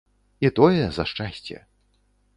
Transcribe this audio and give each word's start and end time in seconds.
І 0.47 0.49
тое 0.59 0.87
за 0.97 1.05
шчасце. 1.13 1.57